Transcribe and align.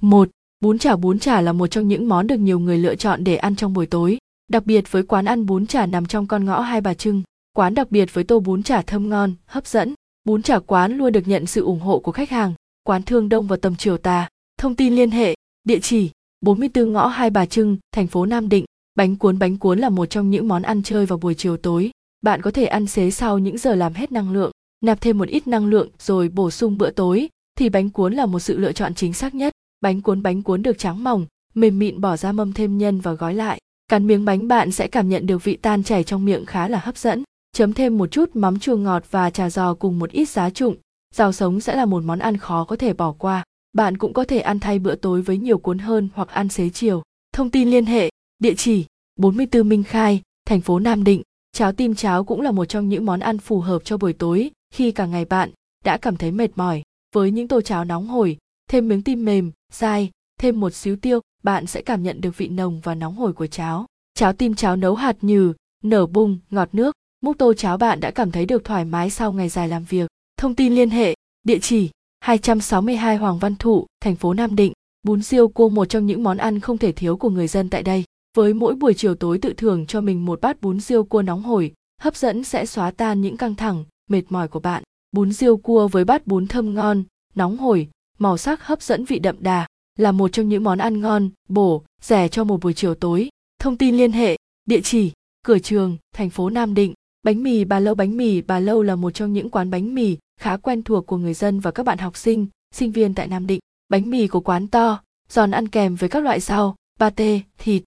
1. 0.00 0.28
Bún 0.60 0.78
chả 0.78 0.96
bún 0.96 1.18
chả 1.18 1.40
là 1.40 1.52
một 1.52 1.66
trong 1.66 1.88
những 1.88 2.08
món 2.08 2.26
được 2.26 2.36
nhiều 2.36 2.58
người 2.58 2.78
lựa 2.78 2.94
chọn 2.94 3.24
để 3.24 3.36
ăn 3.36 3.56
trong 3.56 3.72
buổi 3.72 3.86
tối, 3.86 4.18
đặc 4.48 4.66
biệt 4.66 4.92
với 4.92 5.02
quán 5.02 5.24
ăn 5.24 5.46
bún 5.46 5.66
chả 5.66 5.86
nằm 5.86 6.06
trong 6.06 6.26
con 6.26 6.44
ngõ 6.44 6.60
Hai 6.60 6.80
Bà 6.80 6.94
Trưng. 6.94 7.22
Quán 7.56 7.74
đặc 7.74 7.90
biệt 7.90 8.14
với 8.14 8.24
tô 8.24 8.40
bún 8.40 8.62
chả 8.62 8.82
thơm 8.82 9.08
ngon, 9.08 9.34
hấp 9.46 9.66
dẫn. 9.66 9.94
Bún 10.24 10.42
chả 10.42 10.58
quán 10.58 10.96
luôn 10.98 11.12
được 11.12 11.28
nhận 11.28 11.46
sự 11.46 11.64
ủng 11.64 11.80
hộ 11.80 11.98
của 11.98 12.12
khách 12.12 12.30
hàng. 12.30 12.54
Quán 12.82 13.02
thương 13.02 13.28
đông 13.28 13.46
vào 13.46 13.56
tầm 13.56 13.76
chiều 13.76 13.98
tà. 13.98 14.28
Thông 14.58 14.76
tin 14.76 14.96
liên 14.96 15.10
hệ, 15.10 15.34
địa 15.64 15.78
chỉ 15.78 16.10
44 16.40 16.92
ngõ 16.92 17.06
Hai 17.06 17.30
Bà 17.30 17.46
Trưng, 17.46 17.76
thành 17.92 18.06
phố 18.06 18.26
Nam 18.26 18.48
Định. 18.48 18.64
Bánh 18.94 19.16
cuốn 19.16 19.38
bánh 19.38 19.58
cuốn 19.58 19.78
là 19.78 19.88
một 19.88 20.06
trong 20.06 20.30
những 20.30 20.48
món 20.48 20.62
ăn 20.62 20.82
chơi 20.82 21.06
vào 21.06 21.18
buổi 21.18 21.34
chiều 21.34 21.56
tối. 21.56 21.90
Bạn 22.20 22.42
có 22.42 22.50
thể 22.50 22.66
ăn 22.66 22.86
xế 22.86 23.10
sau 23.10 23.38
những 23.38 23.58
giờ 23.58 23.74
làm 23.74 23.94
hết 23.94 24.12
năng 24.12 24.32
lượng, 24.32 24.50
nạp 24.84 25.00
thêm 25.00 25.18
một 25.18 25.28
ít 25.28 25.46
năng 25.46 25.66
lượng 25.66 25.88
rồi 25.98 26.28
bổ 26.28 26.50
sung 26.50 26.78
bữa 26.78 26.90
tối, 26.90 27.28
thì 27.58 27.68
bánh 27.68 27.90
cuốn 27.90 28.14
là 28.14 28.26
một 28.26 28.40
sự 28.40 28.58
lựa 28.58 28.72
chọn 28.72 28.94
chính 28.94 29.12
xác 29.12 29.34
nhất 29.34 29.52
bánh 29.86 30.02
cuốn 30.02 30.22
bánh 30.22 30.42
cuốn 30.42 30.62
được 30.62 30.78
trắng 30.78 31.04
mỏng 31.04 31.26
mềm 31.54 31.78
mịn 31.78 32.00
bỏ 32.00 32.16
ra 32.16 32.32
mâm 32.32 32.52
thêm 32.52 32.78
nhân 32.78 33.00
và 33.00 33.12
gói 33.12 33.34
lại. 33.34 33.60
Cắn 33.88 34.06
miếng 34.06 34.24
bánh 34.24 34.48
bạn 34.48 34.70
sẽ 34.70 34.88
cảm 34.88 35.08
nhận 35.08 35.26
được 35.26 35.44
vị 35.44 35.56
tan 35.56 35.82
chảy 35.82 36.04
trong 36.04 36.24
miệng 36.24 36.46
khá 36.46 36.68
là 36.68 36.78
hấp 36.78 36.96
dẫn. 36.96 37.22
Chấm 37.52 37.72
thêm 37.72 37.98
một 37.98 38.06
chút 38.06 38.30
mắm 38.34 38.58
chua 38.58 38.76
ngọt 38.76 39.04
và 39.10 39.30
trà 39.30 39.50
giò 39.50 39.74
cùng 39.74 39.98
một 39.98 40.10
ít 40.10 40.28
giá 40.28 40.50
trụng. 40.50 40.76
Rau 41.14 41.32
sống 41.32 41.60
sẽ 41.60 41.76
là 41.76 41.84
một 41.84 42.04
món 42.04 42.18
ăn 42.18 42.36
khó 42.36 42.64
có 42.64 42.76
thể 42.76 42.92
bỏ 42.92 43.12
qua. 43.12 43.44
Bạn 43.72 43.96
cũng 43.96 44.12
có 44.12 44.24
thể 44.24 44.40
ăn 44.40 44.60
thay 44.60 44.78
bữa 44.78 44.94
tối 44.94 45.22
với 45.22 45.38
nhiều 45.38 45.58
cuốn 45.58 45.78
hơn 45.78 46.08
hoặc 46.14 46.28
ăn 46.28 46.48
xế 46.48 46.68
chiều. 46.68 47.02
Thông 47.32 47.50
tin 47.50 47.70
liên 47.70 47.86
hệ 47.86 48.10
địa 48.38 48.54
chỉ 48.54 48.84
44 49.16 49.68
Minh 49.68 49.82
Khai, 49.82 50.22
thành 50.46 50.60
phố 50.60 50.78
Nam 50.78 51.04
Định. 51.04 51.22
Cháo 51.52 51.72
tim 51.72 51.94
cháo 51.94 52.24
cũng 52.24 52.40
là 52.40 52.50
một 52.50 52.64
trong 52.64 52.88
những 52.88 53.06
món 53.06 53.20
ăn 53.20 53.38
phù 53.38 53.60
hợp 53.60 53.84
cho 53.84 53.96
buổi 53.96 54.12
tối 54.12 54.50
khi 54.74 54.92
cả 54.92 55.06
ngày 55.06 55.24
bạn 55.24 55.50
đã 55.84 55.96
cảm 55.96 56.16
thấy 56.16 56.30
mệt 56.30 56.50
mỏi. 56.56 56.82
Với 57.14 57.30
những 57.30 57.48
tô 57.48 57.60
cháo 57.60 57.84
nóng 57.84 58.06
hổi, 58.06 58.36
thêm 58.70 58.88
miếng 58.88 59.02
tim 59.02 59.24
mềm, 59.24 59.52
dai, 59.72 60.10
thêm 60.40 60.60
một 60.60 60.74
xíu 60.74 60.96
tiêu, 60.96 61.20
bạn 61.42 61.66
sẽ 61.66 61.82
cảm 61.82 62.02
nhận 62.02 62.20
được 62.20 62.36
vị 62.36 62.48
nồng 62.48 62.80
và 62.80 62.94
nóng 62.94 63.14
hổi 63.14 63.32
của 63.32 63.46
cháo. 63.46 63.86
Cháo 64.14 64.32
tim 64.32 64.54
cháo 64.54 64.76
nấu 64.76 64.94
hạt 64.94 65.16
nhừ, 65.22 65.52
nở 65.84 66.06
bung, 66.06 66.38
ngọt 66.50 66.68
nước, 66.72 66.96
múc 67.20 67.38
tô 67.38 67.54
cháo 67.54 67.76
bạn 67.76 68.00
đã 68.00 68.10
cảm 68.10 68.30
thấy 68.30 68.46
được 68.46 68.64
thoải 68.64 68.84
mái 68.84 69.10
sau 69.10 69.32
ngày 69.32 69.48
dài 69.48 69.68
làm 69.68 69.84
việc. 69.84 70.10
Thông 70.36 70.54
tin 70.54 70.74
liên 70.74 70.90
hệ, 70.90 71.14
địa 71.44 71.58
chỉ 71.58 71.90
262 72.20 73.16
Hoàng 73.16 73.38
Văn 73.38 73.56
Thụ, 73.56 73.86
thành 74.00 74.16
phố 74.16 74.34
Nam 74.34 74.56
Định. 74.56 74.72
Bún 75.02 75.22
riêu 75.22 75.48
cua 75.48 75.68
một 75.68 75.84
trong 75.84 76.06
những 76.06 76.22
món 76.22 76.36
ăn 76.36 76.60
không 76.60 76.78
thể 76.78 76.92
thiếu 76.92 77.16
của 77.16 77.30
người 77.30 77.48
dân 77.48 77.70
tại 77.70 77.82
đây. 77.82 78.04
Với 78.36 78.54
mỗi 78.54 78.74
buổi 78.74 78.94
chiều 78.94 79.14
tối 79.14 79.38
tự 79.38 79.52
thưởng 79.56 79.86
cho 79.86 80.00
mình 80.00 80.24
một 80.24 80.40
bát 80.40 80.60
bún 80.60 80.80
riêu 80.80 81.04
cua 81.04 81.22
nóng 81.22 81.42
hổi, 81.42 81.72
hấp 82.00 82.16
dẫn 82.16 82.44
sẽ 82.44 82.66
xóa 82.66 82.90
tan 82.90 83.20
những 83.20 83.36
căng 83.36 83.54
thẳng, 83.54 83.84
mệt 84.10 84.22
mỏi 84.28 84.48
của 84.48 84.60
bạn. 84.60 84.82
Bún 85.12 85.32
riêu 85.32 85.56
cua 85.56 85.88
với 85.88 86.04
bát 86.04 86.26
bún 86.26 86.46
thơm 86.46 86.74
ngon, 86.74 87.04
nóng 87.34 87.56
hổi, 87.56 87.88
màu 88.18 88.36
sắc 88.36 88.66
hấp 88.66 88.82
dẫn 88.82 89.04
vị 89.04 89.18
đậm 89.18 89.36
đà, 89.40 89.66
là 89.98 90.12
một 90.12 90.28
trong 90.28 90.48
những 90.48 90.64
món 90.64 90.78
ăn 90.78 91.00
ngon, 91.00 91.30
bổ, 91.48 91.82
rẻ 92.02 92.28
cho 92.28 92.44
một 92.44 92.60
buổi 92.60 92.74
chiều 92.74 92.94
tối. 92.94 93.28
Thông 93.58 93.76
tin 93.76 93.96
liên 93.96 94.12
hệ, 94.12 94.36
địa 94.64 94.80
chỉ, 94.80 95.12
cửa 95.44 95.58
trường, 95.58 95.96
thành 96.14 96.30
phố 96.30 96.50
Nam 96.50 96.74
Định. 96.74 96.94
Bánh 97.22 97.42
mì 97.42 97.64
Bà 97.64 97.80
Lâu 97.80 97.94
Bánh 97.94 98.16
mì 98.16 98.40
Bà 98.40 98.58
Lâu 98.60 98.82
là 98.82 98.96
một 98.96 99.10
trong 99.10 99.32
những 99.32 99.50
quán 99.50 99.70
bánh 99.70 99.94
mì 99.94 100.16
khá 100.40 100.56
quen 100.56 100.82
thuộc 100.82 101.06
của 101.06 101.16
người 101.16 101.34
dân 101.34 101.60
và 101.60 101.70
các 101.70 101.82
bạn 101.82 101.98
học 101.98 102.16
sinh, 102.16 102.46
sinh 102.74 102.92
viên 102.92 103.14
tại 103.14 103.26
Nam 103.26 103.46
Định. 103.46 103.60
Bánh 103.88 104.10
mì 104.10 104.28
của 104.28 104.40
quán 104.40 104.66
to, 104.66 105.02
giòn 105.28 105.50
ăn 105.50 105.68
kèm 105.68 105.94
với 105.94 106.08
các 106.08 106.22
loại 106.22 106.40
rau, 106.40 106.76
pate, 106.98 107.40
thịt. 107.58 107.82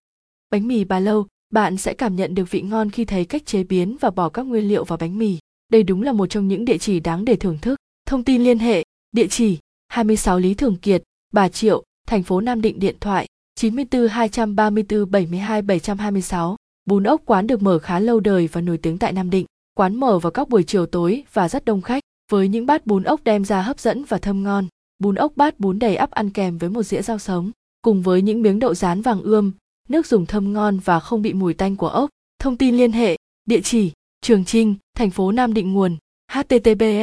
Bánh 0.49 0.67
mì 0.67 0.83
Bà 0.83 0.99
Lâu, 0.99 1.27
bạn 1.53 1.77
sẽ 1.77 1.93
cảm 1.93 2.15
nhận 2.15 2.35
được 2.35 2.51
vị 2.51 2.61
ngon 2.61 2.89
khi 2.89 3.05
thấy 3.05 3.25
cách 3.25 3.45
chế 3.45 3.63
biến 3.63 3.97
và 3.99 4.09
bỏ 4.09 4.29
các 4.29 4.43
nguyên 4.43 4.67
liệu 4.67 4.83
vào 4.83 4.97
bánh 4.97 5.17
mì. 5.17 5.37
Đây 5.71 5.83
đúng 5.83 6.01
là 6.01 6.11
một 6.11 6.27
trong 6.27 6.47
những 6.47 6.65
địa 6.65 6.77
chỉ 6.77 6.99
đáng 6.99 7.25
để 7.25 7.35
thưởng 7.35 7.57
thức. 7.61 7.75
Thông 8.05 8.23
tin 8.23 8.43
liên 8.43 8.59
hệ, 8.59 8.83
địa 9.11 9.27
chỉ 9.27 9.57
26 9.89 10.39
Lý 10.39 10.53
Thường 10.53 10.75
Kiệt, 10.75 11.03
Bà 11.33 11.49
Triệu, 11.49 11.83
thành 12.07 12.23
phố 12.23 12.41
Nam 12.41 12.61
Định 12.61 12.79
điện 12.79 12.95
thoại 12.99 13.27
94 13.55 14.07
234 14.07 15.11
72 15.11 15.61
726. 15.61 16.55
Bún 16.85 17.03
ốc 17.03 17.21
quán 17.25 17.47
được 17.47 17.61
mở 17.61 17.79
khá 17.79 17.99
lâu 17.99 18.19
đời 18.19 18.49
và 18.51 18.61
nổi 18.61 18.77
tiếng 18.77 18.97
tại 18.97 19.13
Nam 19.13 19.29
Định. 19.29 19.45
Quán 19.73 19.95
mở 19.95 20.19
vào 20.19 20.31
các 20.31 20.49
buổi 20.49 20.63
chiều 20.63 20.85
tối 20.85 21.23
và 21.33 21.49
rất 21.49 21.65
đông 21.65 21.81
khách, 21.81 22.03
với 22.31 22.47
những 22.47 22.65
bát 22.65 22.85
bún 22.85 23.03
ốc 23.03 23.23
đem 23.23 23.45
ra 23.45 23.61
hấp 23.61 23.79
dẫn 23.79 24.03
và 24.07 24.17
thơm 24.17 24.43
ngon. 24.43 24.67
Bún 24.99 25.15
ốc 25.15 25.33
bát 25.35 25.59
bún 25.59 25.79
đầy 25.79 25.95
ắp 25.95 26.11
ăn 26.11 26.29
kèm 26.29 26.57
với 26.57 26.69
một 26.69 26.83
dĩa 26.83 27.01
rau 27.01 27.19
sống, 27.19 27.51
cùng 27.81 28.01
với 28.01 28.21
những 28.21 28.41
miếng 28.41 28.59
đậu 28.59 28.73
rán 28.73 29.01
vàng 29.01 29.21
ươm, 29.21 29.51
nước 29.89 30.05
dùng 30.05 30.25
thơm 30.25 30.53
ngon 30.53 30.79
và 30.79 30.99
không 30.99 31.21
bị 31.21 31.33
mùi 31.33 31.53
tanh 31.53 31.75
của 31.75 31.89
ốc. 31.89 32.09
Thông 32.39 32.57
tin 32.57 32.77
liên 32.77 32.91
hệ, 32.91 33.17
địa 33.45 33.61
chỉ 33.61 33.91
Trường 34.21 34.45
Trinh, 34.45 34.75
thành 34.95 35.09
phố 35.09 35.31
Nam 35.31 35.53
Định 35.53 35.73
nguồn 35.73 35.97
https 36.31 36.99